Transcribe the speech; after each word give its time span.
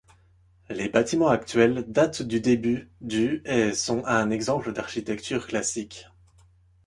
Les 0.71 0.89
bâtiments 0.89 1.27
actuels 1.29 1.85
datent 1.87 2.23
du 2.23 2.41
début 2.41 2.89
du 3.01 3.43
et 3.45 3.73
sont 3.75 4.03
un 4.07 4.31
exemple 4.31 4.73
d'architecture 4.73 5.45
classique. 5.45 6.07